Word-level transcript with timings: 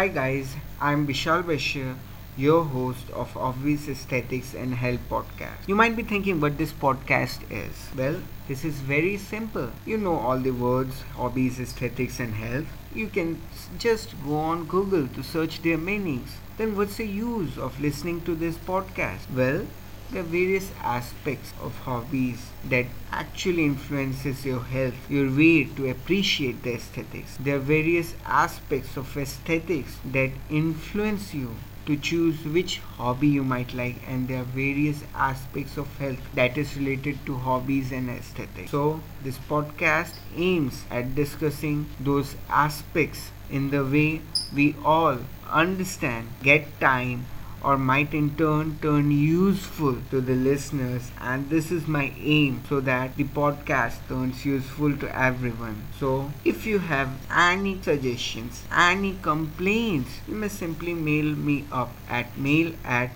Hi 0.00 0.08
guys, 0.08 0.56
I'm 0.80 1.06
Bishal 1.06 1.42
Baishya, 1.42 1.94
your 2.34 2.64
host 2.64 3.10
of 3.10 3.32
Hobbies 3.32 3.86
Aesthetics 3.86 4.54
and 4.54 4.72
Health 4.72 5.00
podcast. 5.10 5.66
You 5.66 5.74
might 5.74 5.94
be 5.94 6.02
thinking 6.02 6.40
what 6.40 6.56
this 6.56 6.72
podcast 6.72 7.40
is. 7.50 7.90
Well, 7.94 8.22
this 8.48 8.64
is 8.64 8.76
very 8.76 9.18
simple. 9.18 9.68
You 9.84 9.98
know 9.98 10.14
all 10.14 10.38
the 10.38 10.52
words 10.52 11.02
hobbies, 11.16 11.60
aesthetics, 11.60 12.18
and 12.18 12.32
health. 12.32 12.64
You 12.94 13.08
can 13.08 13.42
just 13.78 14.14
go 14.24 14.36
on 14.36 14.64
Google 14.64 15.06
to 15.08 15.22
search 15.22 15.60
their 15.60 15.76
meanings. 15.76 16.30
Then, 16.56 16.78
what's 16.78 16.96
the 16.96 17.06
use 17.06 17.58
of 17.58 17.78
listening 17.78 18.22
to 18.22 18.34
this 18.34 18.56
podcast? 18.56 19.30
Well, 19.30 19.66
are 20.14 20.22
various 20.22 20.70
aspects 20.82 21.52
of 21.62 21.76
hobbies 21.78 22.46
that 22.68 22.86
actually 23.12 23.64
influences 23.64 24.44
your 24.44 24.60
health 24.60 24.94
your 25.08 25.30
way 25.30 25.64
to 25.64 25.88
appreciate 25.88 26.62
the 26.62 26.74
aesthetics. 26.74 27.36
There 27.38 27.56
are 27.56 27.58
various 27.58 28.14
aspects 28.24 28.96
of 28.96 29.16
aesthetics 29.16 29.98
that 30.04 30.30
influence 30.50 31.32
you 31.34 31.56
to 31.86 31.96
choose 31.96 32.44
which 32.44 32.78
hobby 32.98 33.28
you 33.28 33.42
might 33.42 33.72
like 33.74 33.96
and 34.06 34.28
there 34.28 34.42
are 34.42 34.52
various 34.56 35.02
aspects 35.14 35.76
of 35.76 35.88
health 35.98 36.20
that 36.34 36.58
is 36.58 36.76
related 36.76 37.24
to 37.26 37.36
hobbies 37.36 37.90
and 37.90 38.10
aesthetics. 38.10 38.70
So 38.70 39.00
this 39.22 39.38
podcast 39.38 40.14
aims 40.36 40.84
at 40.90 41.14
discussing 41.14 41.86
those 41.98 42.36
aspects 42.48 43.30
in 43.50 43.70
the 43.70 43.84
way 43.84 44.20
we 44.54 44.76
all 44.84 45.18
understand 45.50 46.28
get 46.42 46.80
time 46.80 47.26
or 47.62 47.76
might 47.76 48.14
in 48.14 48.34
turn 48.36 48.78
turn 48.82 49.10
useful 49.10 49.96
to 50.10 50.20
the 50.20 50.34
listeners. 50.34 51.10
And 51.20 51.48
this 51.50 51.70
is 51.70 51.86
my 51.86 52.12
aim 52.18 52.62
so 52.68 52.80
that 52.80 53.16
the 53.16 53.24
podcast 53.24 53.96
turns 54.08 54.44
useful 54.44 54.96
to 54.96 55.16
everyone. 55.16 55.82
So 55.98 56.32
if 56.44 56.66
you 56.66 56.78
have 56.78 57.10
any 57.30 57.80
suggestions 57.82 58.62
any 58.76 59.16
complaints 59.22 60.10
you 60.28 60.34
may 60.34 60.48
simply 60.48 60.94
mail 60.94 61.24
me 61.48 61.64
up 61.70 61.92
at 62.08 62.36
mail 62.38 62.72
at 62.84 63.10